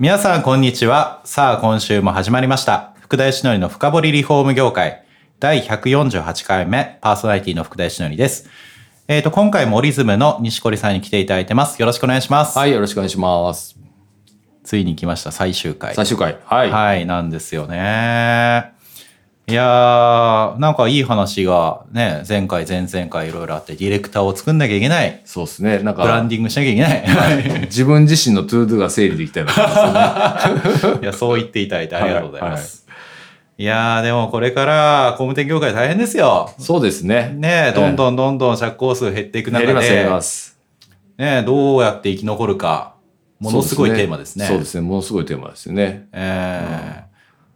[0.00, 5.04] 皆さんこんにちはさあ今週も始まりました福田義則の深掘りリフォーム業界
[5.38, 8.48] 第148回目パーソナリティの福田義則です
[9.08, 13.76] えっ、と今回もオリズムの西堀さんに来ていただいてますよろしくお願いしますはい、よろしくお願いします。
[14.64, 16.38] ついに来ました最終回最終回。
[16.44, 16.70] はい。
[16.70, 18.72] はい、なんですよね。
[19.50, 25.20] いやー、なんかいい話がね、前回、前々回いろいろあって、ディレクターを作んなきゃいけない。
[25.24, 25.80] そうですね。
[25.80, 27.60] なんか、ブランディングしなきゃいけない。
[27.62, 29.46] 自分自身の to do が整理できたよ。
[31.02, 32.86] いや、そう言っていただいてありがとうございます。
[33.58, 36.54] いやー、でもこれから工務店業界大変ですよ。
[36.60, 37.34] そうですね。
[37.36, 40.58] ねどんどんどんどん着工数減っていく中やります、やりで、ます。
[41.18, 42.94] ねどうやって生き残るか、
[43.40, 44.46] ものすごいテーマですね。
[44.46, 44.82] そうですね。
[44.82, 46.06] ものすごいテーマですよね。
[46.12, 47.09] えー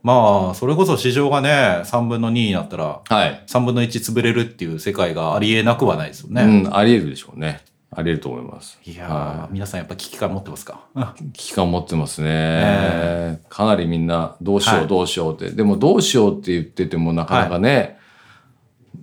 [0.05, 1.49] まあ、それこそ市場がね、
[1.87, 3.43] 3分の2になったら、はい。
[3.47, 6.43] 3分の1潰れるっていう世界がありえなくはないですよね。
[6.43, 7.63] うん、あり得るでしょうね。
[7.91, 8.79] あり得ると思います。
[8.85, 10.81] いやー、は皆さんやっぱ危機感持ってますか？
[10.95, 15.51] い危機感持ってますね、えかなりみんな、どうしよう、はいどうしようって。
[15.51, 17.97] でも、どうしようって言ってても、なかなかね、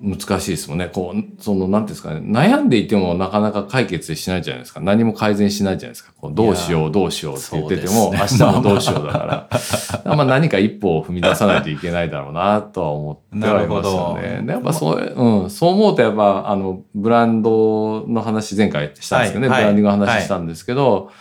[0.01, 0.89] 難しいですもんね。
[0.91, 2.21] こう、その、なんていうんですかね。
[2.21, 4.79] 悩んでいてもなかなか解決しないじゃないですか。
[4.79, 6.11] 何も改善しないじゃないですか。
[6.17, 9.49] こうどうしよう、どうしようって言ってても、ね明日もどうしようだから。
[10.15, 14.41] まあ何か一歩を踏み出さないといけないだろうなとは思ってはいますよね。
[14.43, 19.49] でやっぱそう、うん、そう思うとやっぱ、あの、ブランドの話前回したんですけどね。
[19.49, 21.11] はいはいブランディングの話したんですけど、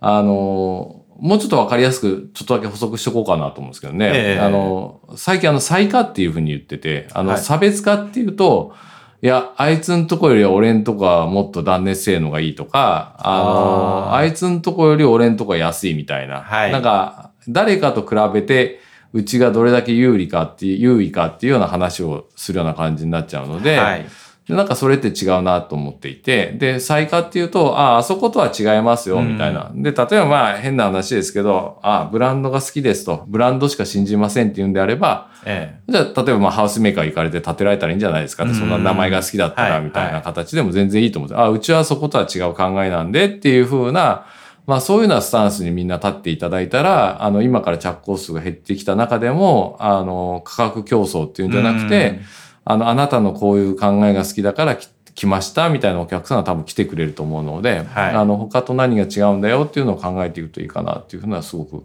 [0.00, 4.10] あの、もうちょっとわかりやすく、ちょっとだけ補足しとこうかなと思うんですけどね。
[4.12, 8.74] ええあの、最近あの、差異化っていうふうに言ってて、あの、はい差別化っていうと、
[9.22, 16.40] いや、あいつんとこよりは俺んとこはもっと断熱性能がいいとか、あの、あいつんとこより俺んとこは安いみたいな。
[16.40, 18.80] はいなんか、誰かと比べて、
[19.12, 24.06] うちがどれだけ有利かっていう、優位かっていうような話をするような感じになっちゃうので、はい。
[24.48, 29.70] でなんかそれって違うなと思っていて、で、再化っていうと、ああ、あそことは違いますよ、みたいな。
[29.72, 38.58] で、例えばまあ変な話ですけど、ああ、ブランドが好きですと、ブランドしか信じませんっていうんであれば、えじゃあ、例えばまあハウスメーカー行かれて建てられたらいいんじゃないですかって、うん。
[38.58, 41.34] そんな名前が好きだったら、はいみたいな形でも全然いいと思う。
[41.34, 44.26] ああ、うちはそことは違う考えなんでっていう風な、
[44.66, 52.20] まあそういうようなスタンスにみんな立っていただいたら、あの、今から着工数が減ってきた中でも、あの、価格競争っていうんじゃなくて、
[52.64, 58.14] あの、あなたのこういう考えが好きだから来来ましたみたいなお客さんが多分来てくれると思うので、はい。
[58.14, 61.84] あの、他と何が違うんだよっていうのを考えていくといいかなっていうふうなすごく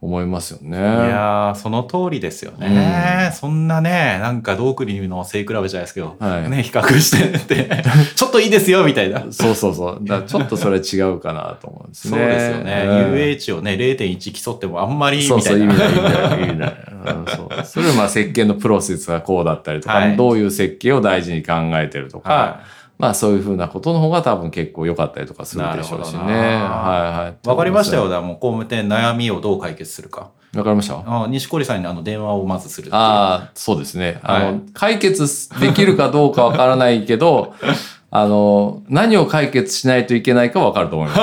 [0.00, 0.78] 思いますよね。
[0.78, 3.30] えいやー、その通りですよね。
[3.34, 7.82] そんなね、なんかドークリの背比べじゃないですけど、はいね、比較してって、
[8.14, 9.24] ちょっといいですよ、みたいな。
[9.30, 9.98] そうそうそう。
[10.02, 12.26] だちょっとそれは違うかなと思うんですそうね。
[12.26, 12.84] ですよね。
[12.86, 15.86] うん UH をね、0.1競ってもあんまり、そうそう、みたいな。
[15.86, 16.74] 意味ない、意味ない、意味ない。
[17.06, 22.60] うんそうそれはまあ設計のプロセスがこうだったりとか、はいどういう設計を大事に考えてるとか、は
[22.98, 26.18] まあそういうふうなことの方が多分結構良かったりとかするでしょうしね。
[26.18, 27.48] はいはい。
[27.48, 28.08] わかりましたよ。
[28.08, 30.30] だもう工務店悩みをどう解決するか。
[30.54, 34.20] わかりましたあ西堀さんにあの電話をまずするああ、そうですね。
[34.22, 37.54] あの、はい解決できるかどうかわからないけど、
[38.10, 41.14] あの、何を解決しないといけないかわかると思いま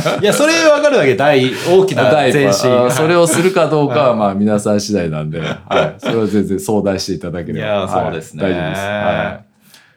[0.00, 0.18] す。
[0.20, 2.90] いや、それ分かるだけ大、大きな前進。
[2.90, 5.94] それをするかどうかは、まあ皆さん次第なんで、はい。
[6.00, 7.66] それは全然相談していただければ。
[7.66, 8.42] いや、はいそうですね。
[8.42, 8.82] 大丈夫です。
[8.82, 9.51] はい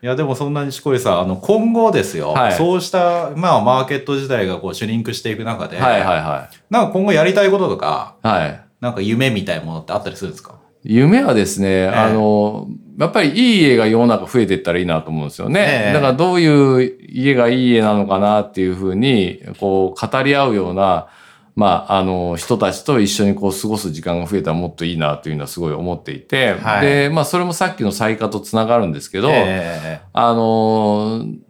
[0.05, 5.79] や、でもそんな西堀さん、あの、今後ですよ、はいそうした、まあ、マーケット自体がこう、シュリンクしていく中で、い。
[5.79, 8.27] はいはいはなんか今後やりたいこととか、い。
[8.27, 8.61] はい。
[8.81, 10.55] なんか夢みたいなものってあったりするんですか？
[10.83, 12.67] 夢はですね、えあの、
[12.99, 15.59] やっぱりいい家が世の中増えていったらいいなと思うんですよね。
[15.61, 21.07] ええだからどういう家がいい家なのかなっていうふうに、こう、語り合うような、
[21.55, 26.85] まあ、あの、人たちと一緒にこう過ごす時間が増えたらもっといいなというのはすごい思っていて、はい。
[26.85, 31.45] で、まあ、それもさっきの再化とつながるんですけど、えあのー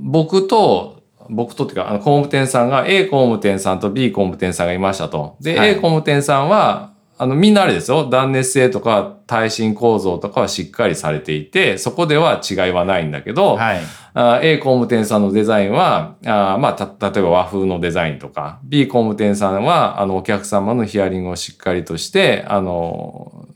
[0.00, 5.36] 僕と、僕とっていうか、あの、工務店さんが A 工務店さんと B 工務店さんがいましたと。
[5.40, 5.70] で、はい。
[5.70, 8.08] A 工務店さんは、あの、みんなあれですよ。
[8.08, 13.80] 断熱性とか耐震構造とかはしっかりされていて、そこでは違いはないんだけど、はい。
[14.14, 23.46] あ A 工務店さんのデザインは、あまあ、た、例えば和風のデザインとか、B 工務店さんは、あの、お客様のヒアリングをしっかりとして、あの、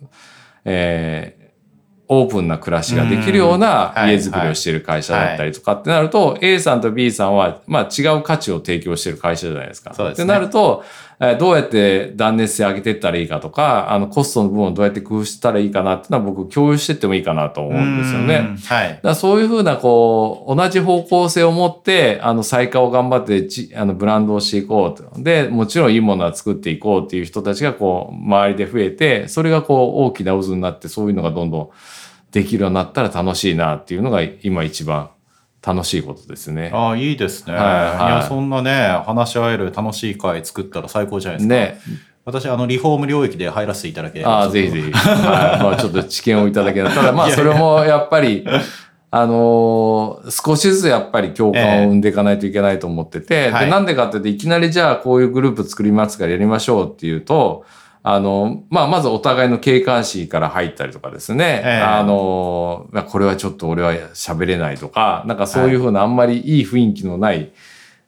[0.64, 1.42] えー
[2.14, 9.94] オープンな暮らしができるような家づくりをしている会社だったりとかってなると、A さんと B さんは、まあ違う価値を提供している会社じゃないですか。
[9.94, 10.92] そうですねってなると、えー
[11.38, 18.34] どうやって断熱性上げていったらいいかとか、あの、コストの部分をどうやって工夫したらいいかなっていうのは僕共有してってもいいかなと思うんですよね。
[18.34, 19.14] うんはいだ。
[19.14, 25.22] そういうふうな、こう、同じ方向性を持って、あの、再化を頑張ってち、あの、ブランドをしていこうと。
[25.22, 31.70] で、もちろんいいものは作っていこうっていう人たちが、こう、周りで増えて、それがこう、大きな渦になって、そういうのがどんどん
[32.32, 35.10] できるようになったら楽しいなっていうのが、今一番
[35.64, 36.70] 楽しいことですね。
[36.74, 37.54] ああ、いいですね。
[37.54, 41.54] はいはいいや、そんなね、話し合える楽しい会作ったら最高じゃないですか。
[41.54, 42.02] ね。
[42.24, 44.90] 私、あの、リフォーム領域で入らせていただければああ、ぜひぜひ。
[44.92, 45.62] はい。
[45.62, 47.10] まあ、ちょっと知見をいただけたら。
[47.12, 48.46] まあ、それもやっぱり、
[49.14, 57.64] あのー少しずつやっぱり共感を生んでいかないといけないと思ってて、はいで、なんでかって言って、いきなりじゃあこういうグループ作りますからやりましょうっていうと、
[58.04, 61.62] あの、まあ、まずお互いの警官視から入ったりとかですね。
[61.64, 67.52] ええあの、まあこれはちょっと俺は喋れないとか、なんかそういうふうなあんまりいい雰囲気のない、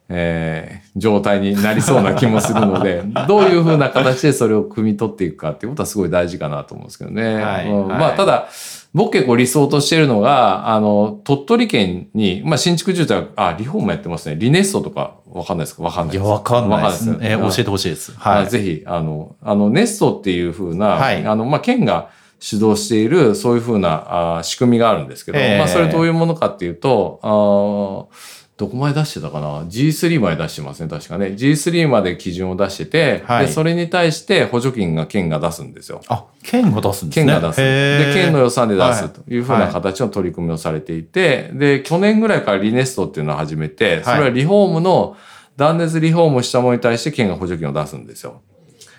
[0.08, 7.34] えー状態になりそうな気もするので、 どういうふうな形でそれを汲み取っていくかっていうことはすごい大事かなと思うんですけどね。
[7.34, 8.48] はいはいうんまあ、ただ、
[8.94, 14.36] 僕結構理想としてるのが、あの、鳥取県に、まあ、新築住宅、あ、リフォームやってますね。
[14.36, 15.82] リネストとかわかんないですか？
[15.82, 16.30] わかんないいや、です。
[16.30, 17.08] わかんないです。
[17.08, 18.12] わかんないえです教えてほしいです。
[18.12, 18.30] は。
[18.30, 18.48] はいい。
[18.48, 31.26] ぜひ、あの、あの、ネストっていう風な、はいあの、まあ、県が主導している、そういう風なあ仕組みがあるんですけど、ええまあ、それどういうものかっていうと、あーどこまで出してたかな ?G3 まで出してますね、確かね。
[31.36, 36.00] G3 まで基準を出してて、はいで、それに対して補助金が県が出すんですよ。
[36.08, 37.26] あ、県が出すんですね。
[37.32, 37.60] 県が出す。
[37.60, 45.16] で、県の予算で出すというふうはない形の取り組みをされていて、で、去年ぐらいからリネストっていうのを始めて、それはリフォームの
[45.56, 48.40] 断熱リフォームをしたものに対して県が補助金を出すんですよ。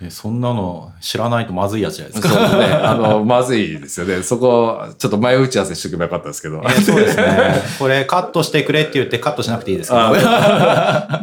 [0.02, 2.44] えそんなの知らないとまずいやつじゃないですそうか。
[2.44, 2.66] ですね。
[2.66, 4.24] あの、まずいですよね。
[4.24, 6.62] そこ、ちょっと前打ち合わせしとけばよかったですけど。
[6.66, 7.26] えそうですね。
[7.80, 10.14] これカットしてくれって言ってカットしなくていいですけど。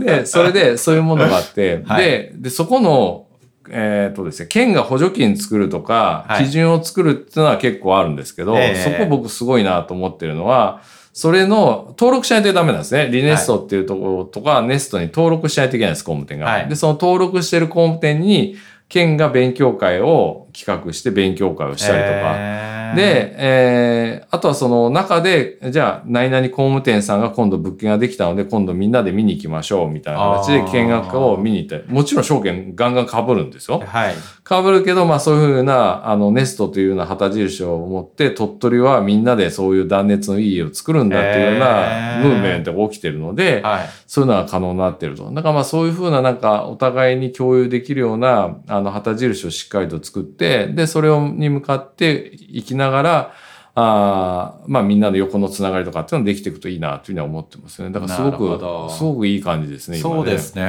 [0.05, 3.27] で、それで、そういうものがあって、はいで、で、そこの、
[3.71, 10.81] えっ、とですね、県が補助金作るとか、はい基準を作るっていうのは結構あるんですけど、ええそこ僕すごいなと思ってるのは、
[11.13, 13.09] それの登録しないとダメなんですね。
[13.09, 16.47] リネストっていうところとか、ネストに登録しないといけないです、工務店が。
[16.47, 16.69] はい。
[16.69, 18.57] で、その登録してる工務店に、
[18.89, 33.81] 県が勉強会を企画して勉強会をしたりとか、えー、で、えー、あとはその中で、じゃあ、何々工務店さんが今度物件ができたので、今度みんなで見に行きましょう、みたいな形で見学を見に行って、もちろん証券ガンガン被るんですよ。
[33.85, 34.15] はい。
[34.49, 43.89] 被るけど、まあそういうふうな、あの、ネストというような旗印を持って、鳥取はみんなでそういう断熱のいい家を作るんだっていうようなムーブメントが起きてるので、はい。
[44.13, 45.31] そういうのが可能になってると。
[45.31, 53.35] だからまあそういうふうななんかお互いに共有できるようなあの旗印をしっかりと作って、で、それをに向かっていきながら、
[53.75, 57.89] あーまあみんなの横のつながりとかっていうのができていくといいなというふうには思ってますね。
[57.89, 60.15] だからすごく、すごくいい感じですね、今ね。
[60.17, 60.63] そうですね。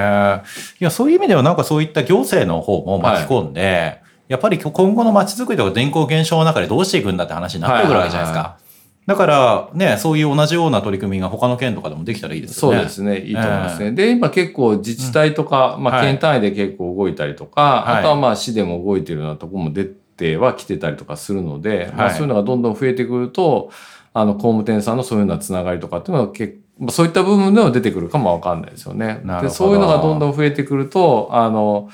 [0.80, 4.00] いや、そういう意味ではなんかそういった行政の方も巻き込んで、
[4.30, 8.63] やっぱり今後の街づくりとか人口減少の中でどうしていくんだって話になってくるわけじゃないですはいはいか。
[9.06, 12.78] だから、ね、そういう同じような取り組みが他の県とかでもできたらいいですよね。
[12.78, 13.20] そうですね。
[13.20, 13.92] いいと思いますね。
[13.92, 23.72] で、今結構自治体とか、まあはい県単位で結構動いたりとか、はいあとはまあ市でも動いてるようなところも出ては来てたりとかするので、まあはいそういうのがどんどん増えてくると、
[24.14, 29.06] あの、工務店さんのそういうようなつながりとかっていうのは結まあそういった部分でも出てくるかもわかんないですよね。
[29.06, 31.90] なるほどで、そういうのがどんどん増えてくると、あの、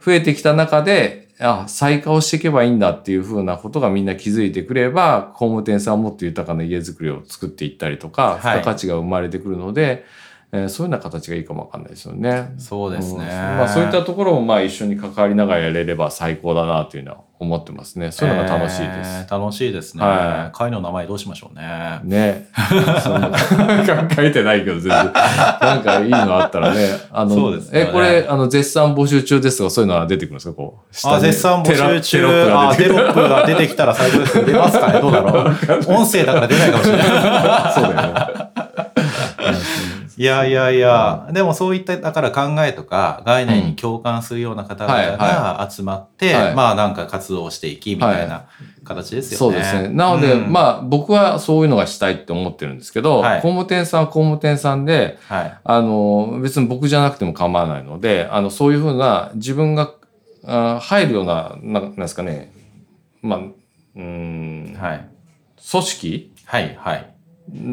[0.00, 8.58] 増えてきた中で、あ、再化をしていけばいいんだっていうふうなことがみんな気づいてくれば、工務店さんはもっと豊かな家づくりを作っていったりとか、付はい。
[8.60, 10.04] 加価値が生まれてくるので、
[10.52, 12.54] えーそういうような形がいいかもわかんないですよね。
[12.58, 13.24] そうですね。
[13.24, 18.12] んまあそういったところもまあ一緒に関わりながらやれれば最高だなというのは思ってますね。
[18.12, 19.26] そういうのが楽しいです。
[19.26, 20.04] えー楽しいですね。
[20.06, 22.00] はい会の名前どうしましょうね。
[22.04, 22.46] ね。
[23.02, 23.34] そんな考
[24.22, 24.92] えてないけど、全然。
[25.60, 26.90] なんかいいのあったらね。
[27.10, 30.54] あの、そうですよねえ、これ、あの、絶賛募集中ですとか、そういうのは出てくるんですか？
[30.54, 30.94] こう。
[30.94, 32.18] 下あ、に絶賛募集中。
[32.76, 34.44] テロップが出てきたら最高です。
[34.46, 35.00] 出ますかね？
[35.00, 35.54] どうだろう？
[35.88, 37.06] 音声だから出ないかもしれない。
[37.74, 38.45] そうだよね。
[40.18, 48.46] いやいやいや、でもそういった、だから考えとか概念に共感するような方々が集まって、はいまあなんか活動していき、みたいな
[48.84, 49.36] 形ですよね。
[49.36, 49.88] そうですね。
[49.94, 55.58] なので、うんまあ、僕はそういうのがしたいって思ってるんですけど、はい工務店さんは工務店さんで、はい。
[55.62, 59.92] あの、別に僕じゃなくても構わないので、あの、そういうふうな自分が
[60.46, 62.52] あ入るような、ななんですかね、
[63.20, 65.08] まあ、うーん、はい。
[65.70, 66.76] 組織はい。
[66.78, 67.15] はい。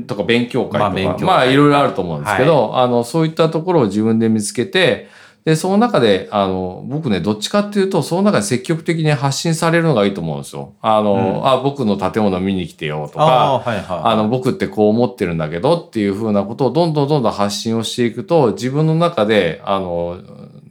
[0.08, 5.08] とか勉強会とか、まあ、いろいろあると思うんですけど、あの、そういったところを自分で見つけて、
[5.46, 10.74] で、その中で、あの、僕ね、どっちかっていうと、その中で積極的に発信されるのがいいと思うんですよ。
[10.82, 14.01] あの、うんあ、僕の建物見に来てよとああ、か、はいはい。
[14.03, 20.18] あの、僕ってこう思ってるんだけどっていうふうなことをどんどんどんどん発信をしていくと、自分の中で、あの、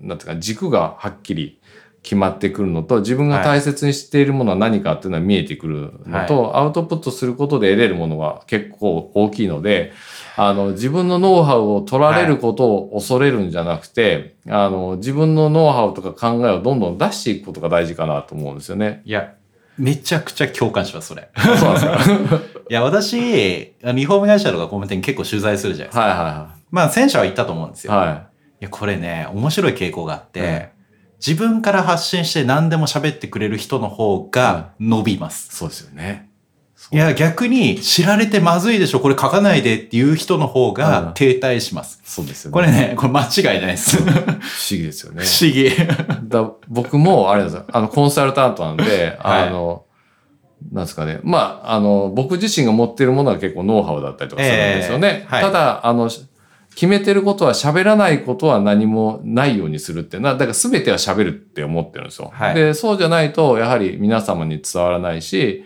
[0.00, 1.58] なんていうか、軸がはっきり
[2.02, 9.92] 決まってくるのと、自分が大切にしているものは何かっていうのは見えてくるのと、アウトプットすることで得れるものが結構大きいので、
[10.36, 19.02] あの、自分のノウハウを取られることを恐れるんじゃなくて、あの、自分のノウハウとか考えをどんどん出していくことが大事かなと思うんですよね。
[19.04, 19.34] いや、
[19.78, 21.28] めちゃくちゃ共感します、それ。
[21.36, 22.36] そうなんですか？
[22.68, 26.00] いや、私、リフォーム会社とか工務店結構取材するじゃないですか。
[26.04, 27.92] はいはまあ、先社は言ったと思うんですよ。
[27.92, 28.06] いはい。
[28.08, 28.16] はい。
[28.16, 28.20] い
[28.60, 30.62] や、これね、面白い傾向があって、うん
[31.24, 35.54] 自分から発信して何でも喋ってくれる人の方が伸びます。
[35.56, 36.28] そうですよね。
[36.90, 42.00] いや、逆に知られてまずいでしょ、これ書かないでっていう人の方うんが停滞します。
[42.04, 42.52] そうですよね。
[42.52, 43.98] これね、これ間違いないです。
[43.98, 45.22] 不不思議ですよね。
[45.22, 45.70] 思議。
[46.28, 49.84] だ僕も、あれですよあの、コンサルタントなんで、はいあの、
[50.72, 51.20] なんですかね。
[51.22, 55.08] まあ、あの、僕自身が持ってるものは結構ノウハウだったりとかするんですよね。
[55.08, 56.10] ええはいただ、あの、
[56.74, 62.30] 決めてることは喋らないことは何もないようにするっていうのは、だから全ては喋るって思ってるんですよ。
[62.32, 65.64] はいで、そうじゃないと、やはり皆様に伝わらないし、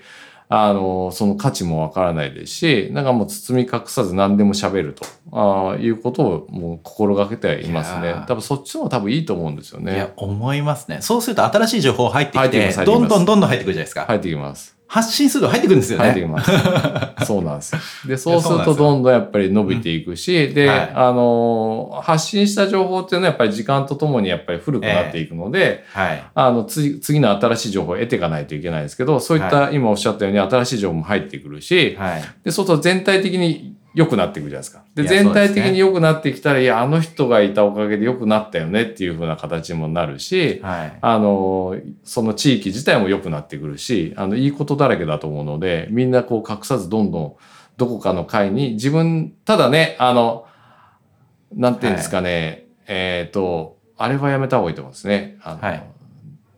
[0.48, 8.14] あの、その価値もわからないですし、なんかもう包み隠さず何でも喋るとあーいうことをもう心がけてはいますね。
[8.28, 9.94] 多分そっちの方が多分いいと思うんですよね。
[9.94, 10.98] いや、思いますね。
[11.00, 14.04] そうすると新しい情報入ってきてどんどんどんどん入ってくるじゃないですか。
[14.06, 14.75] 入ってきます。
[14.88, 16.04] 発信すると入ってくるんですよね。
[16.04, 17.26] 入ってきます。
[17.26, 17.76] そうなんです。
[18.06, 26.22] で、そうするとどんどんやっぱり伸びていくし、で、はいあの、発信した情報っていうのはやっぱり時間とともにやっぱり古くなっていくので、はい。
[26.34, 32.24] あの、次、次の新しい情報を得ていかないといけないですけど、そういった、今おっしゃったように新しい情報も入ってくるし、はい。
[32.44, 34.84] で、そうすると全体的に良くなっていくじゃないですか。
[34.94, 40.98] で、全体的に良くなってきたら、いや、あの人がいたおかげで良くなったよねっていう風な形にもなるし、はい。
[41.00, 47.36] あの、その地域自体も良くなってくるし、あの、いいことだらけだと思うので、みんなこう隠さずどんどん
[47.78, 50.46] どこかの会に自分、ただね、あの、
[51.54, 55.38] なんていうんですかね、えっ、と、あれはやめた方がいいと思うんですね。
[55.42, 55.82] あのはい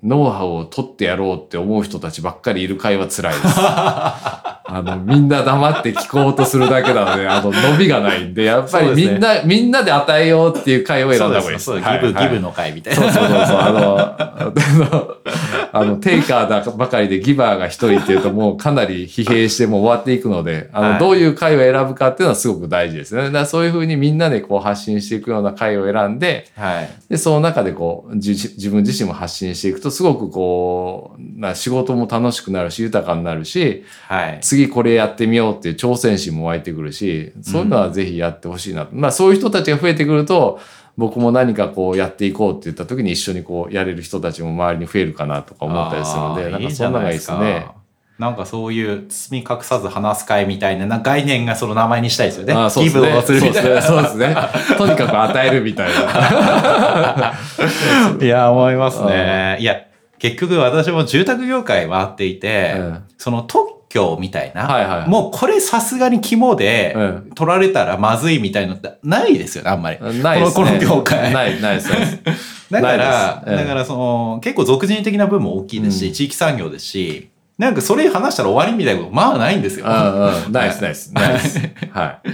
[0.03, 3.47] ノウハウを取ってやろうって思う人たちばっかりいる会は辛いです。
[4.71, 11.59] あの、みんな黙って聞こうとするだけなので、 あの、伸びがないんで、やっぱりみんな、みんなで与えようっていう会を選んだそう方がいいです。
[11.59, 13.03] ですそうですはいはいギブギブの会みたいな。
[13.03, 13.57] そうそうそうそう。
[13.59, 15.15] あの、あの、
[15.73, 23.31] あのテイカーだばかりでギバーが一人っていうともうかなり疲弊してもう終わっていくので、あの、はいどういう回を選ぶかっていうのはすごく大事ですね。
[23.31, 26.89] だそういうふうにみんなでこう発信していくような回を選んで、はい。
[27.09, 34.39] で、その中でこう、じ自分自身も発信していくとすごくこう、な仕事も楽しくなるし、豊かになるし、はい。
[34.41, 38.89] 次これやってみようっていう挑戦心も湧いてくるし、そういうのはぜひやってほしいな。
[38.93, 40.61] まあそういう人たちが増えてくると、
[40.99, 47.69] 僕も何かこうやっていこうって言った時に一緒にこうやれる人たちも周りに増えるかなとか思ったりするので、なんかそんなのがいいですね。
[48.19, 52.69] なんかそういう包み隠さず話す会みたいなな概念がその名前にしたいですよね。
[52.69, 53.81] そうですねギブをするみたいな。
[53.81, 54.35] そうですね。
[54.35, 54.77] すね。
[54.77, 57.33] とにかく与えるみたいな。
[58.21, 59.59] いや、思いますね。
[59.61, 59.77] いや、
[60.19, 69.99] 結局私も住宅業界回っていて、うんその特許みたいな、はいはいもうこれさすがに肝でうん取られたらまずいみたいのってないですよね、あんまり。
[70.01, 70.55] ないですね。
[70.55, 71.91] このこの業界ない、 ないです。
[72.71, 79.87] だから、だからその、結構俗人的な部分も大きいですし、うん地域産業ですし、なんかそれ話したら終わりみたいなこと、まあないんですよ。
[79.87, 80.53] うんうん。
[80.53, 81.15] ないです、ないです。
[81.15, 81.61] ないです。
[81.91, 82.29] はい。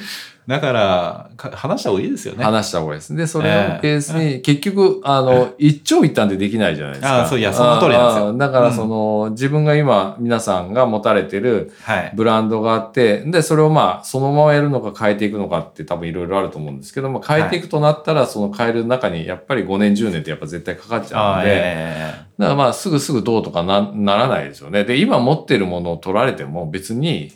[0.46, 2.44] だから、か話した方がいいですよね。
[2.44, 3.16] 話した方がいいです。
[3.16, 3.48] で、それ
[3.78, 7.22] をベースに、結局、あの、一長一短でできないじゃないですか。
[7.22, 12.12] あそういやその通りなんですよだから、その、自分が今、皆さんが持たれてるはい。
[12.14, 24.84] ブランドがあって、で、それをまあ、そのままやるのか変えていくのかって多分いろいろあると思うんですけども、変えていくとなったら、その変える中に、やっぱり5年、10年ってやっぱ絶対かかっちゃうああ、ので、えだからまあ、すぐすぐどうとかな、ならないですよね。
[24.84, 27.32] で、今持ってるものを取られても別に、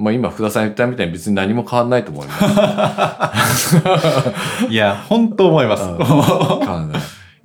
[0.00, 2.34] まあ今、福田さん言ったみたいに別に何も変わんないと思いま
[3.44, 3.76] す。
[4.70, 5.84] え いや、本当思います。
[5.84, 5.86] い。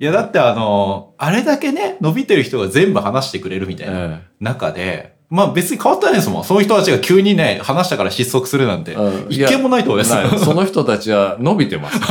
[0.00, 6.44] いや、だってあの、あれだけね、伸びてる人が全部話してくれるみたいなえ中で、まあ別に変わってないですもん。
[6.44, 10.44] その人たちが急にね、話したから失速するなんて、うん一件もないと思います。
[10.44, 11.98] その人たちは伸びてます。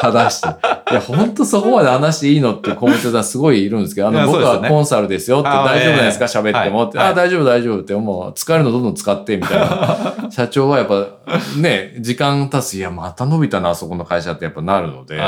[0.00, 0.48] 話して。
[0.90, 6.24] いや、本当そこまで話していいのってコメントがすごいいるんですけど、あの、僕はコンサルですよって、大丈夫なんですか？
[6.24, 6.98] ええ喋ってもって。
[6.98, 10.14] はいあ、大丈夫大丈夫って、もう使えるのどんどん使ってみたいな。
[10.32, 11.04] 社長はやっぱ
[11.58, 15.20] ね、時間経つ、いや、また伸びたな、あそこの会社ってやっぱなるので。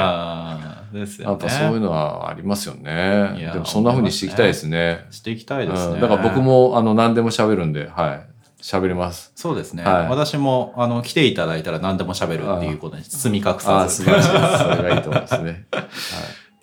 [0.93, 1.35] ですよね。
[1.35, 3.39] っぱそういうのはありますよいね。
[3.41, 5.07] やでもそんな風にしていきたいですね。
[5.11, 5.95] していきたいですね。
[5.95, 8.27] うんだから僕も、あの、何でも喋るんで、はい。
[8.63, 9.33] 喋れます。
[9.37, 9.85] そうですね。
[9.85, 13.97] はい私も、あの、来ていただいたら何でも喋るっていうことに包み隠あさあ、ず。
[13.97, 14.59] 素晴らしいです。
[14.77, 15.67] それがいいと思いますね。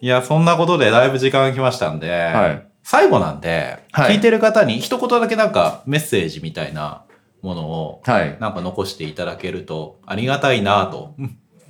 [0.01, 7.05] いや、そんなことでだいぶ時間来ましたんで、はい最後なんで、はい聞いてる方に一言だけなんかメッセージみたいな
[7.41, 8.37] ものを、はい。
[8.41, 11.15] なんか残していただけるとありがたいなと。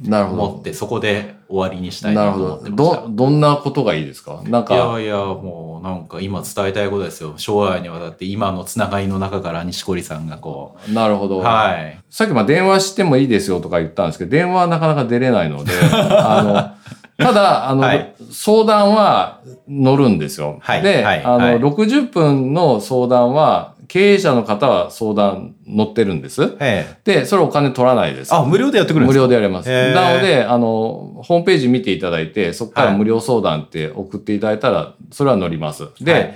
[0.03, 2.45] うんなるほど思って、そこで終わりにしたいななるほど。
[2.45, 2.75] と思ってま。
[2.75, 4.41] ど、どんなことがいいですか？
[4.45, 7.33] なんいか、やいや、もうなんか今伝えたいことですよ。
[7.37, 11.39] 将来にわたって今のつながりの中から西堀さんがこなるほど。
[11.39, 11.99] う、はい。
[12.09, 16.75] さっきまあ電話してもいいですよとか言ったんですけど、電話はなかなか出れないので、 あ
[17.19, 20.57] の、ただ、あの、はい相談は乗るんですよ。
[20.61, 26.55] はいで、はいあの、はい60分の相談は、経営者の方は相談乗ってるんです。
[26.59, 28.33] えで、それお金取らないです。
[28.33, 28.37] え。
[28.37, 29.23] あ、無料でやってくれるん無ですか？
[29.25, 29.69] 料でやれます。
[29.93, 35.87] なので、あの、ホームページ見ていただいて、そこからはい無料相談って送っていただいたら、それは乗ります。
[36.01, 36.33] で、はい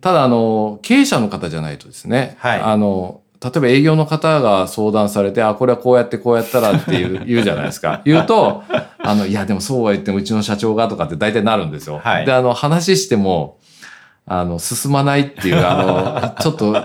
[0.00, 8.00] ただ、あの、経営者の方じゃないとですね、はいあの、例えば営業の方が相談されて、あ、これはこうやってこうやったらっていう 言うじゃないですか。
[8.04, 8.62] 言うと、
[8.98, 12.00] あの、いや、でもそうは言ってもうちの社長がとかって大体なるんですよ。
[12.00, 13.57] はいで、あの、話しても、
[14.28, 16.76] あの、進まないっていう、あの、 ちょっと、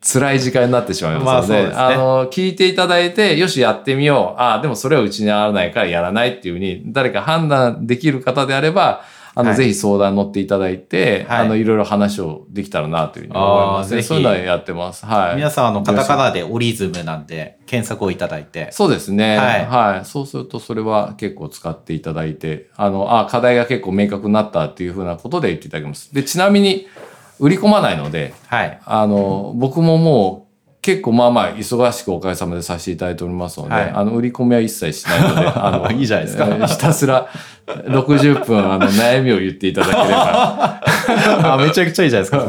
[0.00, 4.40] 辛い時間になってしまいますので、まあねあの、聞いていただいて、よし、やってみよう。
[4.40, 9.02] ああ、でもそれはうちに合わないからやらないっていうふうに、誰か判断できる方であれば、
[9.38, 14.02] あの、はいぜひ相談乗っていただいて、はいあの、いろいろ話をできたらなというふうに思いますね。
[14.02, 15.06] そういうのはやってます。
[15.06, 15.36] はい。
[15.36, 18.72] 皆さん、あの、カタカナでオリズムなんで、検索をいただいて。
[18.72, 19.36] そうですね。
[19.36, 20.04] はいはい。
[20.04, 26.12] そうすると、それは結構使っていただいて、あの、あ、課題が結構明確になったっていうふうなことで言っていただきます。
[26.12, 26.88] で、ちなみに、
[27.38, 28.80] 売り込まないので、はい。
[28.84, 30.47] あの、僕ももう、
[30.88, 33.90] 結構まあまあ忙しくおかげさまでさせていただいておりますので、はい。
[33.90, 36.46] あの、売り込みは一切しないので、 あの、いいじゃないですか。
[36.46, 37.28] えーひたすら
[37.66, 40.80] 60分、あの、悩みを言っていただければ、
[41.52, 42.42] あ、めちゃくちゃいいじゃないです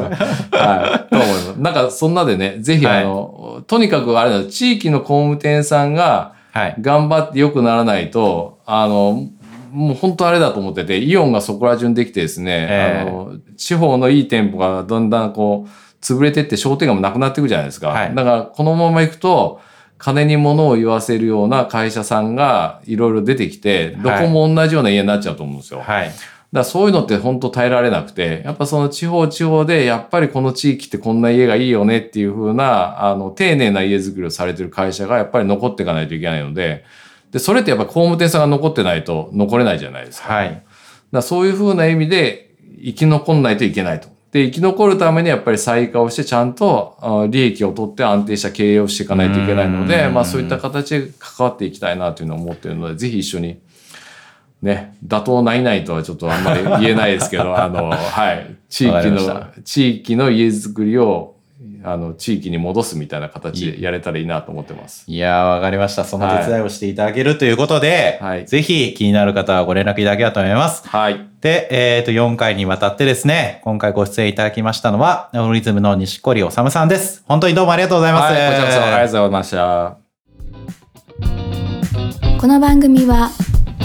[0.49, 0.57] か。
[0.57, 1.55] はい、と思います。
[1.57, 3.03] なんか、そんなでね、ぜひ、はい。
[3.03, 6.75] あの、とにかくあれだ、地域の工務店さんが、はい。
[6.79, 9.25] 頑張って良くならないと、あの、
[9.71, 13.09] もう本当あれだと思ってて、イオンがそこら中にできてですね、ええ。
[13.09, 15.69] あの、地方のいい店舗がだんだんこう、
[16.01, 17.89] 潰れてって商店街もなくなっていくじゃないですか。
[17.89, 19.61] はいだから、このまま行くと、
[19.97, 25.81] 金に物を言わせるような会社さんがいろいろ出てきて、どこも同じような家になっちゃうと思うんですよ。
[25.81, 26.05] はい。
[26.05, 26.17] だか
[26.51, 36.85] らそういうのって本当耐えられなくて、やっぱその地方地方で、やっぱりこの地域ってこんな家がいいよねっていう風な、あの、丁寧な家づくりをされてる会社がやっぱり残っていかないといけないので、
[37.31, 40.33] で、それってやっぱ工務店さんが残ってないと残れないじゃないですか。
[40.33, 40.47] はい。
[40.47, 40.61] だか
[41.11, 44.07] らそういう風な意味で生き残んないといけないと。
[44.31, 50.13] で、生き残るためにやっぱり再化をしてちゃんとあ利益を取って安定した経営をしていかないといけないので、うん。
[50.13, 53.59] まあそういった形で関わっていきたいなというのを思っているので、ぜひ一緒に
[54.61, 61.35] ね、妥当ないないとはちょっとあんまり言えないですけど、あの、はい、地域の、地域の家づくりを、
[61.83, 65.03] あの、地域に戻すみたいな形でやれたらいいなと思ってます。
[65.07, 66.05] いやー、わかりました。
[66.05, 70.87] その手伝いをしていただけるということで、はいぜひ気になる方はご連絡いただければと思います。
[70.87, 71.27] はい。
[71.41, 77.23] で、えっ、と、4回にわたってですね、今回ご出演いただきましたのは、オリズムの西堀治さんです。
[77.27, 78.33] 本当にどうもありがとうございます。
[78.33, 79.97] はい、こちらこそありがとうございました。
[82.39, 83.31] この番組は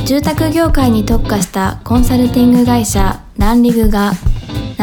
[0.07, 4.13] 住宅業界に特化したコンサルティング会社ランリグが